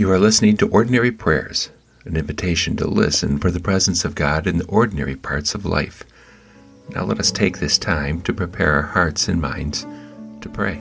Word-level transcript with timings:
You 0.00 0.10
are 0.12 0.18
listening 0.18 0.56
to 0.56 0.68
Ordinary 0.70 1.12
Prayers, 1.12 1.68
an 2.06 2.16
invitation 2.16 2.74
to 2.76 2.86
listen 2.86 3.36
for 3.36 3.50
the 3.50 3.60
presence 3.60 4.02
of 4.02 4.14
God 4.14 4.46
in 4.46 4.56
the 4.56 4.64
ordinary 4.64 5.14
parts 5.14 5.54
of 5.54 5.66
life. 5.66 6.04
Now 6.94 7.04
let 7.04 7.20
us 7.20 7.30
take 7.30 7.58
this 7.58 7.76
time 7.76 8.22
to 8.22 8.32
prepare 8.32 8.72
our 8.72 8.80
hearts 8.80 9.28
and 9.28 9.42
minds 9.42 9.86
to 10.40 10.48
pray. 10.48 10.80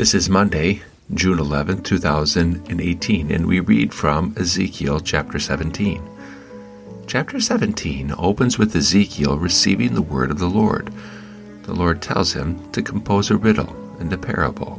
This 0.00 0.14
is 0.14 0.30
Monday, 0.30 0.80
June 1.12 1.38
11, 1.38 1.82
2018, 1.82 3.30
and 3.30 3.46
we 3.46 3.60
read 3.60 3.92
from 3.92 4.34
Ezekiel 4.38 4.98
chapter 5.00 5.38
17. 5.38 6.02
Chapter 7.06 7.38
17 7.38 8.14
opens 8.16 8.58
with 8.58 8.74
Ezekiel 8.74 9.36
receiving 9.36 9.92
the 9.92 10.00
word 10.00 10.30
of 10.30 10.38
the 10.38 10.48
Lord. 10.48 10.90
The 11.64 11.74
Lord 11.74 12.00
tells 12.00 12.32
him 12.32 12.72
to 12.72 12.80
compose 12.80 13.30
a 13.30 13.36
riddle 13.36 13.76
and 13.98 14.10
a 14.10 14.16
parable. 14.16 14.76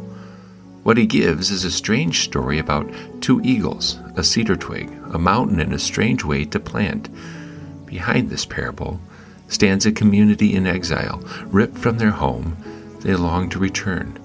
What 0.82 0.98
he 0.98 1.06
gives 1.06 1.52
is 1.52 1.66
a 1.66 1.72
strange 1.72 2.22
story 2.22 2.58
about 2.58 2.92
two 3.22 3.42
eagles, 3.44 4.00
a 4.16 4.24
cedar 4.24 4.56
twig, 4.56 4.92
a 5.14 5.20
mountain, 5.20 5.60
and 5.60 5.72
a 5.72 5.78
strange 5.78 6.24
way 6.24 6.46
to 6.46 6.60
plant. 6.60 7.10
Behind 7.86 8.32
this 8.32 8.48
parable 8.48 9.00
stands 9.50 9.86
a 9.86 9.92
community 9.92 10.56
in 10.56 10.66
exile, 10.66 11.20
ripped 11.46 11.78
from 11.78 12.00
their 12.00 12.10
home. 12.10 12.58
They 13.02 13.14
long 13.14 13.52
to 13.52 13.60
return. 13.60 14.18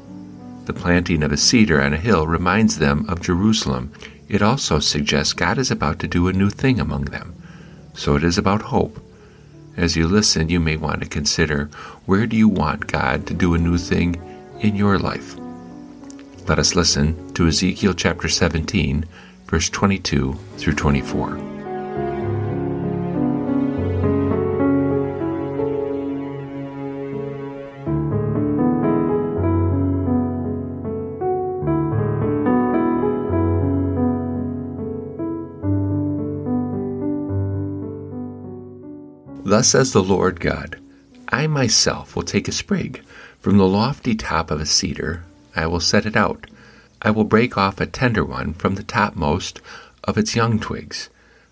The 0.67 0.73
planting 0.73 1.23
of 1.23 1.31
a 1.31 1.37
cedar 1.37 1.81
on 1.81 1.95
a 1.95 1.97
hill 1.97 2.27
reminds 2.27 2.79
them 2.79 3.09
of 3.09 3.23
Jerusalem. 3.23 3.93
It 4.29 4.43
also 4.43 4.81
suggests 4.81 5.33
God 5.33 5.59
is 5.59 5.71
about 5.71 6.01
to 6.01 6.09
do 6.09 6.27
a 6.27 6.33
new 6.33 6.51
thing 6.51 6.81
among 6.81 7.07
them. 7.07 7.35
So 7.95 8.17
it 8.17 8.25
is 8.25 8.37
about 8.37 8.63
hope. 8.63 9.01
As 9.77 9.97
you 9.97 10.09
listen, 10.09 10.49
you 10.49 10.59
may 10.59 10.77
want 10.77 11.03
to 11.03 11.09
consider 11.09 11.67
where 12.05 12.27
do 12.27 12.37
you 12.37 12.49
want 12.49 12.89
God 12.89 13.29
to 13.29 13.35
do 13.35 13.55
a 13.55 13.59
new 13.59 13.79
thing 13.79 14.21
in 14.61 14.75
your 14.75 14.99
life? 14.99 15.37
Let 16.49 16.59
us 16.59 16.75
listen 16.75 17.33
to 17.35 17.47
Ezekiel 17.47 17.95
chapter 17.95 18.29
17, 18.29 19.05
verse 19.47 19.71
22 19.71 20.37
through 20.57 20.75
24. 20.75 21.56
Thus 39.47 39.69
says 39.69 39.93
the 39.93 40.03
Lord 40.03 40.41
God 40.41 40.77
I 41.29 41.47
myself 41.47 42.17
will 42.17 42.25
take 42.25 42.49
a 42.49 42.53
sprig 42.53 43.05
from 43.39 43.59
the 43.59 43.69
lofty 43.69 44.17
top 44.17 44.51
of 44.51 44.61
a 44.61 44.67
cedar, 44.67 45.23
I 45.55 45.69
will 45.69 45.79
set 45.79 46.05
it 46.05 46.17
out. 46.17 46.49
I 47.01 47.13
will 47.13 47.23
break 47.23 47.57
off 47.57 47.81
a 47.81 47.87
tender 47.87 48.25
one 48.25 48.55
from 48.55 48.75
the 48.75 48.83
topmost 48.83 49.61
of 50.03 50.19
its 50.19 50.35
young 50.35 50.59
twigs. 50.59 51.11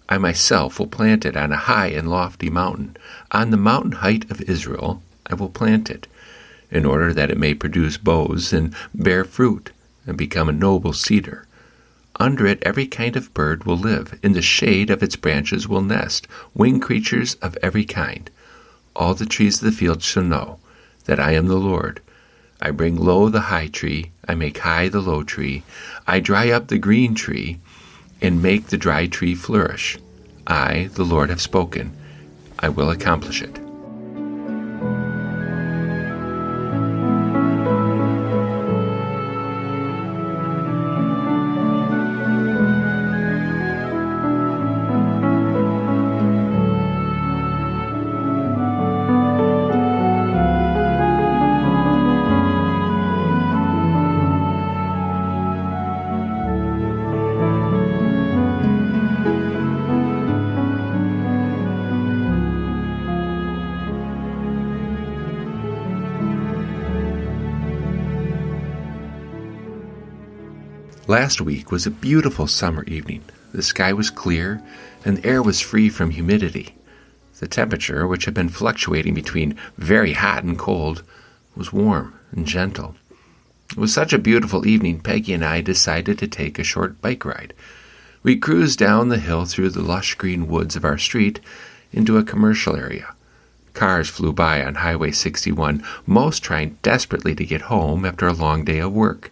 I 0.08 0.18
myself 0.18 0.80
will 0.80 0.88
plant 0.88 1.24
it 1.24 1.36
on 1.36 1.52
a 1.52 1.56
high 1.56 1.86
and 1.86 2.10
lofty 2.10 2.50
mountain. 2.50 2.96
On 3.30 3.50
the 3.50 3.56
mountain 3.56 3.92
height 3.92 4.28
of 4.28 4.40
Israel 4.40 5.00
I 5.28 5.34
will 5.34 5.48
plant 5.48 5.88
it, 5.88 6.08
in 6.72 6.84
order 6.84 7.14
that 7.14 7.30
it 7.30 7.38
may 7.38 7.54
produce 7.54 7.96
boughs 7.96 8.52
and 8.52 8.74
bear 8.92 9.22
fruit, 9.22 9.70
and 10.04 10.18
become 10.18 10.48
a 10.48 10.52
noble 10.52 10.94
cedar. 10.94 11.43
Under 12.16 12.46
it 12.46 12.62
every 12.62 12.86
kind 12.86 13.16
of 13.16 13.34
bird 13.34 13.64
will 13.64 13.76
live. 13.76 14.18
In 14.22 14.32
the 14.32 14.42
shade 14.42 14.90
of 14.90 15.02
its 15.02 15.16
branches 15.16 15.68
will 15.68 15.82
nest 15.82 16.28
winged 16.54 16.82
creatures 16.82 17.34
of 17.36 17.58
every 17.62 17.84
kind. 17.84 18.30
All 18.94 19.14
the 19.14 19.26
trees 19.26 19.60
of 19.60 19.64
the 19.64 19.76
field 19.76 20.02
shall 20.02 20.22
know 20.22 20.58
that 21.06 21.18
I 21.18 21.32
am 21.32 21.48
the 21.48 21.56
Lord. 21.56 22.00
I 22.62 22.70
bring 22.70 22.96
low 22.96 23.28
the 23.28 23.40
high 23.52 23.66
tree, 23.66 24.12
I 24.28 24.34
make 24.34 24.58
high 24.58 24.88
the 24.88 25.00
low 25.00 25.22
tree. 25.22 25.64
I 26.06 26.20
dry 26.20 26.50
up 26.50 26.68
the 26.68 26.78
green 26.78 27.14
tree, 27.14 27.58
and 28.22 28.42
make 28.42 28.68
the 28.68 28.78
dry 28.78 29.06
tree 29.06 29.34
flourish. 29.34 29.98
I, 30.46 30.88
the 30.94 31.04
Lord, 31.04 31.30
have 31.30 31.42
spoken. 31.42 31.96
I 32.58 32.68
will 32.68 32.90
accomplish 32.90 33.42
it. 33.42 33.63
Last 71.06 71.38
week 71.38 71.70
was 71.70 71.86
a 71.86 71.90
beautiful 71.90 72.46
summer 72.46 72.82
evening. 72.84 73.24
The 73.52 73.62
sky 73.62 73.92
was 73.92 74.08
clear 74.08 74.62
and 75.04 75.18
the 75.18 75.26
air 75.26 75.42
was 75.42 75.60
free 75.60 75.90
from 75.90 76.08
humidity. 76.08 76.76
The 77.40 77.46
temperature, 77.46 78.06
which 78.06 78.24
had 78.24 78.32
been 78.32 78.48
fluctuating 78.48 79.12
between 79.12 79.58
very 79.76 80.14
hot 80.14 80.44
and 80.44 80.58
cold, 80.58 81.02
was 81.54 81.74
warm 81.74 82.18
and 82.32 82.46
gentle. 82.46 82.94
It 83.72 83.76
was 83.76 83.92
such 83.92 84.14
a 84.14 84.18
beautiful 84.18 84.66
evening, 84.66 85.00
Peggy 85.00 85.34
and 85.34 85.44
I 85.44 85.60
decided 85.60 86.18
to 86.20 86.26
take 86.26 86.58
a 86.58 86.64
short 86.64 87.02
bike 87.02 87.26
ride. 87.26 87.52
We 88.22 88.36
cruised 88.36 88.78
down 88.78 89.10
the 89.10 89.18
hill 89.18 89.44
through 89.44 89.70
the 89.70 89.82
lush 89.82 90.14
green 90.14 90.48
woods 90.48 90.74
of 90.74 90.86
our 90.86 90.96
street 90.96 91.38
into 91.92 92.16
a 92.16 92.24
commercial 92.24 92.76
area. 92.76 93.14
Cars 93.74 94.08
flew 94.08 94.32
by 94.32 94.64
on 94.64 94.76
Highway 94.76 95.10
61, 95.10 95.84
most 96.06 96.42
trying 96.42 96.78
desperately 96.82 97.34
to 97.34 97.44
get 97.44 97.62
home 97.62 98.06
after 98.06 98.26
a 98.26 98.32
long 98.32 98.64
day 98.64 98.78
of 98.78 98.94
work. 98.94 99.30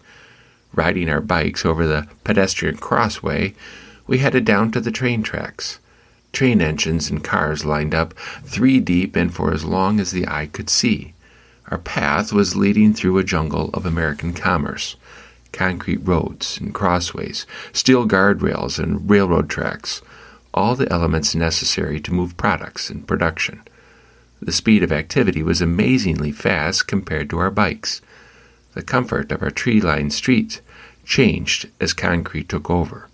Riding 0.75 1.09
our 1.09 1.21
bikes 1.21 1.65
over 1.65 1.87
the 1.87 2.09
pedestrian 2.25 2.77
crossway, 2.77 3.55
we 4.07 4.19
headed 4.19 4.45
down 4.45 4.71
to 4.73 4.81
the 4.81 4.91
train 4.91 5.23
tracks. 5.23 5.79
Train 6.33 6.63
engines 6.63 7.11
and 7.11 7.23
cars 7.23 7.65
lined 7.65 7.95
up 7.95 8.15
three 8.45 8.81
deep 8.81 9.17
and 9.17 9.35
for 9.35 9.53
as 9.53 9.65
long 9.65 10.01
as 10.01 10.11
the 10.11 10.27
eye 10.27 10.49
could 10.51 10.71
see. 10.71 11.15
Our 11.71 11.79
path 11.79 12.33
was 12.33 12.57
leading 12.57 12.95
through 12.95 13.19
a 13.19 13.25
jungle 13.25 13.71
of 13.75 13.87
American 13.87 14.33
commerce 14.33 14.97
concrete 15.53 15.99
roads 15.99 16.59
and 16.59 16.75
crossways, 16.75 17.47
steel 17.73 18.09
guardrails 18.09 18.83
and 18.83 19.09
railroad 19.09 19.49
tracks, 19.49 20.03
all 20.55 20.75
the 20.75 20.91
elements 20.91 21.35
necessary 21.35 22.01
to 22.01 22.13
move 22.13 22.37
products 22.37 22.91
and 22.91 23.07
production. 23.07 23.63
The 24.41 24.53
speed 24.53 24.83
of 24.83 24.91
activity 24.91 25.43
was 25.43 25.61
amazingly 25.61 26.33
fast 26.33 26.89
compared 26.89 27.31
to 27.31 27.39
our 27.39 27.51
bikes. 27.51 28.01
The 28.75 28.83
comfort 28.83 29.31
of 29.33 29.43
our 29.43 29.51
tree 29.51 29.81
lined 29.81 30.13
streets 30.13 30.61
changed 31.05 31.69
as 31.81 31.93
concrete 31.93 32.49
took 32.49 32.71
over. 32.71 33.09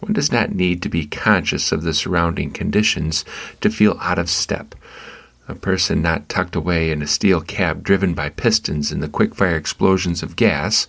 One 0.00 0.12
does 0.12 0.30
not 0.30 0.54
need 0.54 0.82
to 0.82 0.88
be 0.88 1.06
conscious 1.06 1.72
of 1.72 1.82
the 1.82 1.94
surrounding 1.94 2.50
conditions 2.50 3.24
to 3.60 3.70
feel 3.70 3.98
out 4.00 4.18
of 4.18 4.30
step. 4.30 4.74
A 5.48 5.54
person 5.54 6.02
not 6.02 6.28
tucked 6.28 6.56
away 6.56 6.90
in 6.90 7.02
a 7.02 7.06
steel 7.06 7.40
cab 7.40 7.82
driven 7.82 8.14
by 8.14 8.30
pistons 8.30 8.90
and 8.90 9.02
the 9.02 9.08
quick-fire 9.08 9.56
explosions 9.56 10.22
of 10.22 10.36
gas 10.36 10.86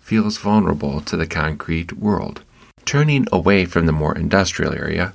feels 0.00 0.38
vulnerable 0.38 1.00
to 1.02 1.16
the 1.16 1.26
concrete 1.26 1.92
world. 1.92 2.42
Turning 2.84 3.26
away 3.30 3.64
from 3.64 3.86
the 3.86 3.92
more 3.92 4.16
industrial 4.16 4.74
area, 4.74 5.14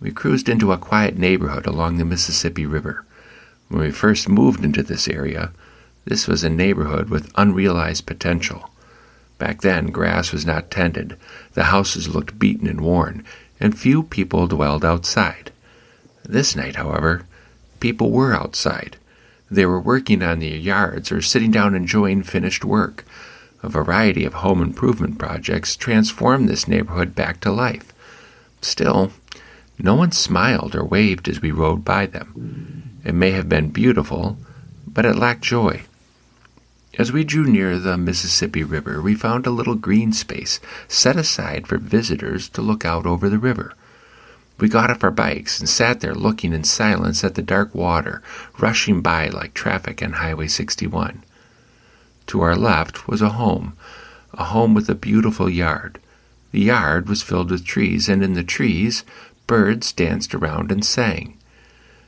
we 0.00 0.10
cruised 0.10 0.48
into 0.48 0.72
a 0.72 0.78
quiet 0.78 1.18
neighborhood 1.18 1.66
along 1.66 1.96
the 1.96 2.04
Mississippi 2.04 2.64
River. 2.64 3.04
When 3.68 3.82
we 3.82 3.90
first 3.90 4.28
moved 4.28 4.64
into 4.64 4.82
this 4.82 5.08
area, 5.08 5.52
this 6.04 6.26
was 6.26 6.42
a 6.42 6.50
neighborhood 6.50 7.08
with 7.08 7.32
unrealized 7.36 8.06
potential. 8.06 8.70
Back 9.38 9.62
then, 9.62 9.86
grass 9.86 10.32
was 10.32 10.44
not 10.44 10.70
tended, 10.70 11.16
the 11.54 11.64
houses 11.64 12.08
looked 12.08 12.38
beaten 12.38 12.66
and 12.66 12.80
worn, 12.80 13.24
and 13.58 13.78
few 13.78 14.02
people 14.02 14.46
dwelled 14.46 14.84
outside. 14.84 15.50
This 16.24 16.54
night, 16.54 16.76
however, 16.76 17.26
people 17.80 18.10
were 18.10 18.34
outside. 18.34 18.96
They 19.50 19.66
were 19.66 19.80
working 19.80 20.22
on 20.22 20.38
their 20.38 20.56
yards 20.56 21.10
or 21.10 21.22
sitting 21.22 21.50
down 21.50 21.74
enjoying 21.74 22.22
finished 22.22 22.64
work. 22.64 23.04
A 23.62 23.68
variety 23.68 24.24
of 24.24 24.34
home 24.34 24.62
improvement 24.62 25.18
projects 25.18 25.76
transformed 25.76 26.48
this 26.48 26.68
neighborhood 26.68 27.14
back 27.14 27.40
to 27.40 27.50
life. 27.50 27.92
Still, 28.62 29.12
no 29.78 29.94
one 29.94 30.12
smiled 30.12 30.74
or 30.74 30.84
waved 30.84 31.28
as 31.28 31.40
we 31.40 31.50
rode 31.50 31.84
by 31.84 32.06
them. 32.06 33.00
It 33.04 33.14
may 33.14 33.32
have 33.32 33.48
been 33.48 33.70
beautiful, 33.70 34.38
but 34.86 35.04
it 35.04 35.16
lacked 35.16 35.42
joy. 35.42 35.82
As 36.98 37.12
we 37.12 37.22
drew 37.22 37.44
near 37.44 37.78
the 37.78 37.96
Mississippi 37.96 38.64
River, 38.64 39.00
we 39.00 39.14
found 39.14 39.46
a 39.46 39.50
little 39.50 39.76
green 39.76 40.12
space 40.12 40.58
set 40.88 41.16
aside 41.16 41.68
for 41.68 41.78
visitors 41.78 42.48
to 42.50 42.62
look 42.62 42.84
out 42.84 43.06
over 43.06 43.28
the 43.28 43.38
river. 43.38 43.74
We 44.58 44.68
got 44.68 44.90
off 44.90 45.04
our 45.04 45.12
bikes 45.12 45.60
and 45.60 45.68
sat 45.68 46.00
there 46.00 46.14
looking 46.14 46.52
in 46.52 46.64
silence 46.64 47.22
at 47.22 47.36
the 47.36 47.42
dark 47.42 47.74
water 47.74 48.22
rushing 48.58 49.00
by 49.02 49.28
like 49.28 49.54
traffic 49.54 50.02
on 50.02 50.14
Highway 50.14 50.48
61. 50.48 51.22
To 52.26 52.40
our 52.40 52.56
left 52.56 53.06
was 53.06 53.22
a 53.22 53.30
home, 53.30 53.76
a 54.34 54.44
home 54.44 54.74
with 54.74 54.90
a 54.90 54.94
beautiful 54.94 55.48
yard. 55.48 56.00
The 56.50 56.60
yard 56.60 57.08
was 57.08 57.22
filled 57.22 57.52
with 57.52 57.64
trees, 57.64 58.08
and 58.08 58.22
in 58.22 58.34
the 58.34 58.42
trees, 58.42 59.04
birds 59.46 59.92
danced 59.92 60.34
around 60.34 60.72
and 60.72 60.84
sang. 60.84 61.36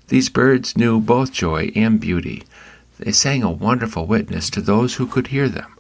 These 0.09 0.29
birds 0.29 0.77
knew 0.77 1.01
both 1.01 1.33
joy 1.33 1.71
and 1.77 2.01
beauty. 2.01 2.43
They 2.99 3.13
sang 3.13 3.43
a 3.43 3.51
wonderful 3.51 4.07
witness 4.07 4.51
to 4.51 4.61
those 4.61 4.95
who 4.95 5.07
could 5.07 5.29
hear 5.29 5.49
them. 5.49 5.77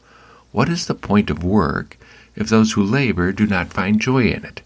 What 0.51 0.69
is 0.69 0.87
the 0.87 0.95
point 0.95 1.31
of 1.31 1.45
work 1.45 1.99
if 2.35 2.49
those 2.49 2.73
who 2.73 2.83
labor 2.83 3.33
do 3.33 3.47
not 3.47 3.73
find 3.73 4.01
joy 4.01 4.29
in 4.29 4.45
it? 4.45 4.63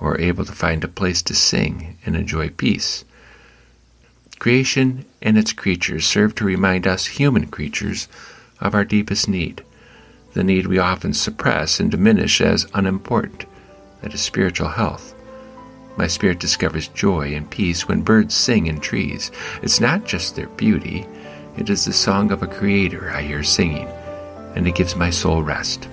or 0.00 0.14
are 0.14 0.20
able 0.20 0.44
to 0.44 0.52
find 0.52 0.84
a 0.84 0.88
place 0.88 1.22
to 1.22 1.34
sing 1.34 1.96
and 2.04 2.16
enjoy 2.16 2.50
peace. 2.50 3.04
Creation 4.38 5.04
and 5.22 5.38
its 5.38 5.52
creatures 5.52 6.06
serve 6.06 6.34
to 6.34 6.44
remind 6.44 6.86
us 6.86 7.06
human 7.06 7.46
creatures 7.46 8.08
of 8.60 8.74
our 8.74 8.84
deepest 8.84 9.28
need, 9.28 9.64
the 10.34 10.44
need 10.44 10.66
we 10.66 10.78
often 10.78 11.14
suppress 11.14 11.80
and 11.80 11.90
diminish 11.90 12.40
as 12.40 12.66
unimportant, 12.74 13.46
that 14.02 14.12
is 14.12 14.20
spiritual 14.20 14.68
health. 14.68 15.14
My 15.96 16.06
spirit 16.06 16.38
discovers 16.38 16.88
joy 16.88 17.34
and 17.34 17.50
peace 17.50 17.88
when 17.88 18.02
birds 18.02 18.34
sing 18.34 18.66
in 18.66 18.80
trees. 18.80 19.30
It's 19.62 19.80
not 19.80 20.04
just 20.04 20.36
their 20.36 20.48
beauty, 20.48 21.06
it 21.56 21.70
is 21.70 21.84
the 21.84 21.92
song 21.92 22.32
of 22.32 22.42
a 22.42 22.46
creator 22.46 23.10
I 23.10 23.22
hear 23.22 23.42
singing, 23.42 23.88
and 24.54 24.68
it 24.68 24.74
gives 24.74 24.94
my 24.94 25.10
soul 25.10 25.42
rest. 25.42 25.88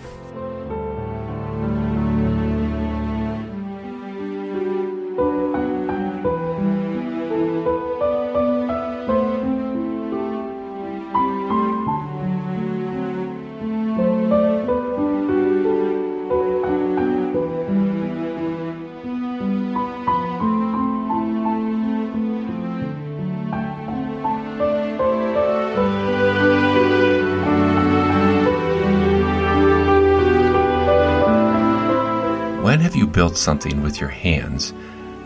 Built 33.23 33.37
something 33.37 33.81
with 33.81 34.01
your 34.01 34.09
hands, 34.09 34.73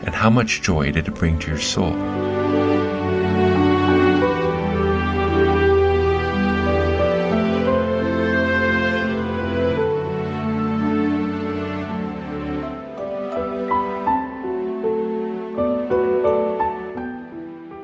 and 0.03 0.13
how 0.13 0.29
much 0.29 0.61
joy 0.61 0.91
did 0.91 1.07
it 1.07 1.15
bring 1.15 1.39
to 1.39 1.47
your 1.47 1.57
soul? 1.57 1.93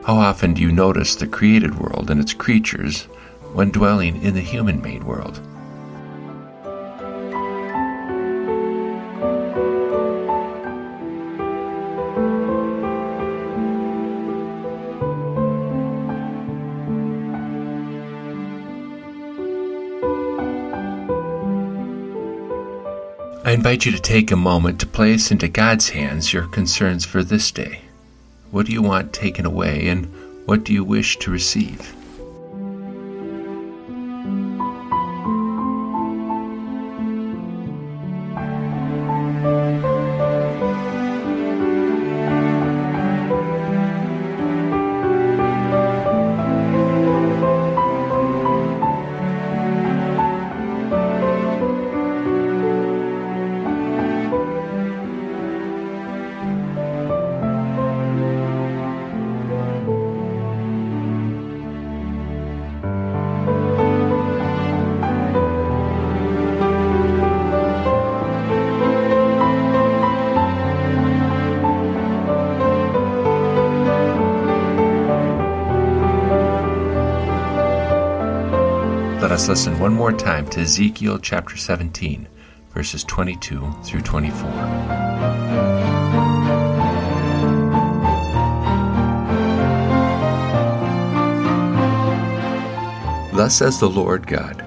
How 0.03 0.17
often 0.19 0.53
do 0.53 0.61
you 0.61 0.71
notice 0.71 1.15
the 1.15 1.25
created 1.25 1.79
world 1.79 2.11
and 2.11 2.21
its 2.21 2.33
creatures 2.33 3.05
when 3.53 3.71
dwelling 3.71 4.21
in 4.21 4.35
the 4.35 4.41
human 4.41 4.79
made 4.79 5.03
world? 5.03 5.41
I 23.53 23.55
invite 23.55 23.85
you 23.85 23.91
to 23.91 23.99
take 23.99 24.31
a 24.31 24.35
moment 24.35 24.79
to 24.79 24.87
place 24.87 25.29
into 25.29 25.47
God's 25.47 25.89
hands 25.89 26.33
your 26.33 26.47
concerns 26.47 27.05
for 27.05 27.23
this 27.23 27.51
day. 27.51 27.81
What 28.49 28.65
do 28.65 28.71
you 28.71 28.81
want 28.81 29.13
taken 29.13 29.45
away, 29.45 29.89
and 29.89 30.07
what 30.47 30.63
do 30.63 30.73
you 30.73 30.83
wish 30.83 31.19
to 31.19 31.29
receive? 31.29 31.93
Us 79.33 79.49
listen 79.49 79.79
one 79.79 79.93
more 79.93 80.13
time 80.13 80.47
to 80.47 80.59
Ezekiel 80.59 81.17
chapter 81.17 81.57
17, 81.57 82.27
verses 82.69 83.03
22 83.05 83.73
through 83.83 84.01
24. 84.01 84.51
Thus 93.33 93.55
says 93.55 93.79
the 93.79 93.89
Lord 93.89 94.27
God 94.27 94.63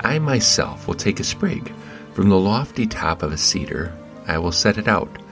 I 0.00 0.18
myself 0.18 0.88
will 0.88 0.94
take 0.94 1.20
a 1.20 1.24
sprig 1.24 1.72
from 2.12 2.28
the 2.28 2.40
lofty 2.40 2.88
top 2.88 3.22
of 3.22 3.32
a 3.32 3.38
cedar, 3.38 3.96
I 4.26 4.38
will 4.38 4.50
set 4.50 4.78
it 4.78 4.88
out. 4.88 5.22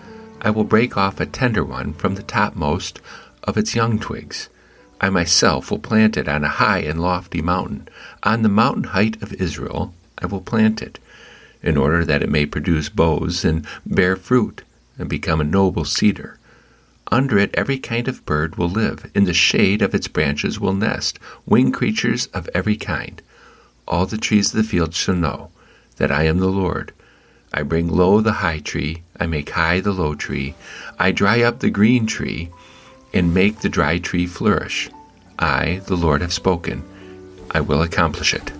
I 0.40 0.50
will 0.50 0.62
break 0.62 0.97
off 0.97 1.19
a 1.19 1.26
tender 1.26 1.64
one 1.64 1.93
from 1.93 2.14
the 2.14 2.23
topmost 2.23 3.00
of 3.43 3.57
its 3.57 3.75
young 3.75 3.99
twigs. 3.99 4.49
I 5.00 5.11
myself 5.11 5.71
will 5.71 5.79
plant 5.79 6.17
it 6.17 6.29
on 6.29 6.43
a 6.45 6.49
high 6.49 6.79
and 6.79 7.00
lofty 7.00 7.43
mountain. 7.43 7.88
On 8.23 8.43
the 8.43 8.49
mountain 8.49 8.85
height 8.85 9.21
of 9.23 9.33
Israel 9.35 9.95
I 10.19 10.26
will 10.26 10.41
plant 10.41 10.81
it, 10.81 10.99
in 11.62 11.76
order 11.76 12.05
that 12.05 12.23
it 12.23 12.31
may 12.31 12.47
produce 12.47 12.88
boughs 12.88 13.45
and 13.45 13.67
bear 13.85 14.17
fruit, 14.17 14.62
and 14.99 15.09
become 15.09 15.41
a 15.41 15.45
noble 15.45 15.85
cedar. 15.85 16.38
Under 17.12 17.38
it 17.38 17.55
every 17.55 17.79
kind 17.79 18.09
of 18.09 18.25
bird 18.25 18.57
will 18.57 18.71
live. 18.71 19.11
In 19.15 19.25
the 19.25 19.35
shade 19.35 19.83
of 19.83 19.95
its 19.95 20.09
branches 20.09 20.59
will 20.59 20.75
nest 20.75 21.19
winged 21.45 21.75
creatures 21.75 22.26
of 22.26 22.49
every 22.55 22.76
kind. 22.76 23.23
All 23.87 24.07
the 24.07 24.17
trees 24.17 24.53
of 24.53 24.57
the 24.57 24.69
field 24.69 24.95
shall 24.95 25.15
know 25.15 25.50
that 25.99 26.11
I 26.11 26.25
am 26.25 26.38
the 26.38 26.49
Lord. 26.49 26.93
I 27.53 27.62
bring 27.62 27.88
low 27.88 28.21
the 28.21 28.33
high 28.33 28.59
tree, 28.59 29.03
I 29.21 29.26
make 29.26 29.50
high 29.50 29.81
the 29.81 29.93
low 29.93 30.15
tree. 30.15 30.55
I 30.99 31.12
dry 31.12 31.43
up 31.43 31.61
the 31.61 31.71
green 31.71 32.07
tree, 32.07 32.50
and 33.12 33.34
make 33.34 33.60
the 33.60 33.68
dry 33.68 33.98
tree 33.98 34.26
flourish. 34.26 34.90
I, 35.38 35.82
the 35.86 35.96
Lord, 35.96 36.20
have 36.20 36.32
spoken. 36.32 36.82
I 37.50 37.60
will 37.60 37.82
accomplish 37.82 38.34
it. 38.34 38.52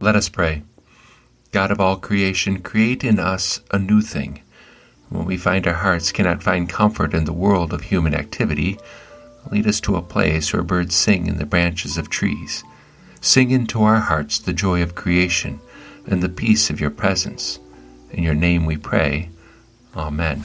Let 0.00 0.16
us 0.16 0.28
pray. 0.28 0.62
God 1.54 1.70
of 1.70 1.80
all 1.80 1.96
creation, 1.98 2.62
create 2.62 3.04
in 3.04 3.20
us 3.20 3.60
a 3.70 3.78
new 3.78 4.00
thing. 4.00 4.42
When 5.08 5.24
we 5.24 5.36
find 5.36 5.64
our 5.68 5.74
hearts 5.74 6.10
cannot 6.10 6.42
find 6.42 6.68
comfort 6.68 7.14
in 7.14 7.26
the 7.26 7.32
world 7.32 7.72
of 7.72 7.82
human 7.82 8.12
activity, 8.12 8.76
lead 9.52 9.68
us 9.68 9.80
to 9.82 9.94
a 9.94 10.02
place 10.02 10.52
where 10.52 10.64
birds 10.64 10.96
sing 10.96 11.28
in 11.28 11.38
the 11.38 11.46
branches 11.46 11.96
of 11.96 12.10
trees. 12.10 12.64
sing 13.20 13.52
into 13.52 13.84
our 13.84 14.00
hearts 14.00 14.40
the 14.40 14.52
joy 14.52 14.82
of 14.82 14.96
creation 14.96 15.60
and 16.06 16.22
the 16.22 16.28
peace 16.28 16.70
of 16.70 16.80
your 16.80 16.90
presence. 16.90 17.60
In 18.10 18.24
your 18.24 18.34
name 18.34 18.66
we 18.66 18.76
pray. 18.76 19.30
Amen. 19.96 20.42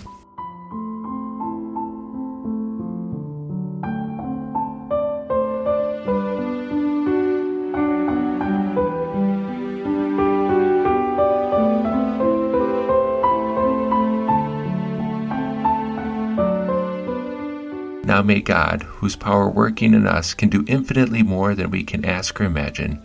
May 18.29 18.41
God, 18.41 18.83
whose 18.83 19.15
power 19.15 19.49
working 19.49 19.95
in 19.95 20.05
us 20.05 20.35
can 20.35 20.49
do 20.49 20.63
infinitely 20.67 21.23
more 21.23 21.55
than 21.55 21.71
we 21.71 21.81
can 21.81 22.05
ask 22.05 22.39
or 22.39 22.43
imagine, 22.43 23.01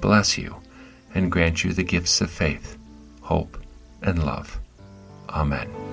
bless 0.00 0.38
you 0.38 0.54
and 1.12 1.32
grant 1.32 1.64
you 1.64 1.72
the 1.72 1.82
gifts 1.82 2.20
of 2.20 2.30
faith, 2.30 2.78
hope, 3.22 3.60
and 4.02 4.24
love. 4.24 4.60
Amen. 5.28 5.87